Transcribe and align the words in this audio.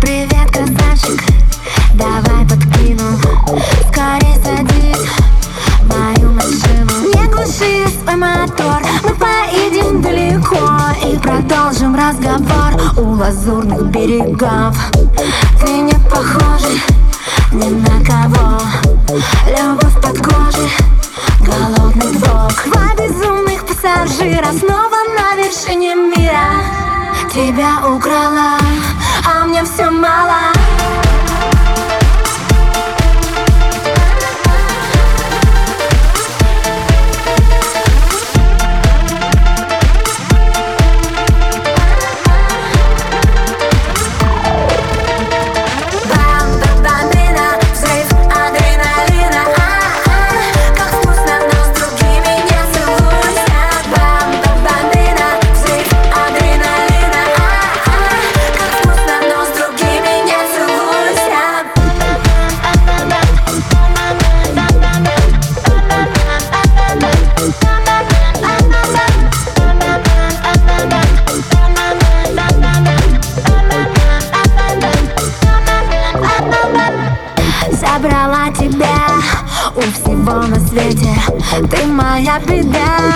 Привет, 0.00 0.48
красавчик, 0.52 1.20
давай 1.94 2.46
подкину. 2.48 3.18
Скорей 3.88 4.36
садись 4.44 5.10
мою 5.88 6.30
машину. 6.34 6.92
Не 7.12 7.26
глуши 7.26 7.88
свой 8.00 8.14
мотор, 8.14 8.80
мы 9.02 9.12
поедем 9.16 10.00
далеко 10.02 10.70
И 11.04 11.18
продолжим 11.18 11.96
разговор 11.96 12.80
у 12.96 13.14
лазурных 13.16 13.82
берегов 13.86 14.76
пассажира 24.26 24.52
снова 24.52 24.96
на 25.16 25.36
вершине 25.36 25.94
мира. 25.94 26.48
Тебя 27.32 27.94
украла, 27.94 28.58
у 79.76 79.80
всего 79.80 80.42
на 80.46 80.58
свете. 80.68 81.14
Ты 81.70 81.86
моя 81.86 82.38
беда, 82.40 83.14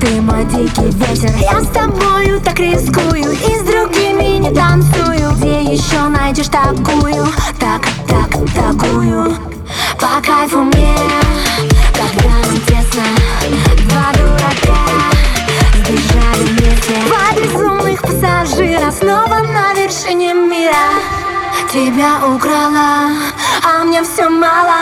ты 0.00 0.20
мой 0.20 0.44
дикий 0.44 0.90
ветер. 0.98 1.30
Я 1.40 1.60
с 1.60 1.68
тобою 1.68 2.40
так 2.40 2.58
рискую 2.58 3.30
и 3.32 3.58
с 3.58 3.62
другими 3.62 4.38
не 4.38 4.50
танцую. 4.50 5.30
Где 5.36 5.62
еще 5.62 6.00
найдешь 6.08 6.48
такую, 6.48 7.26
так, 7.58 7.82
так, 8.08 8.30
такую. 8.54 9.36
По 10.00 10.20
кайфу 10.24 10.62
мне, 10.62 10.94
когда 11.92 12.30
нам 12.30 12.60
тесно 12.66 13.02
Два 13.88 14.12
дурака 14.14 14.80
сбежали 15.74 16.44
вместе. 16.44 16.94
Два 17.06 17.40
безумных 17.40 18.02
пассажира 18.02 18.90
снова 18.90 19.40
на 19.52 19.74
вершине 19.74 20.34
мира. 20.34 20.74
Тебя 21.72 22.26
украла, 22.26 23.12
а 23.62 23.84
мне 23.84 24.02
все 24.02 24.28
мало 24.28 24.79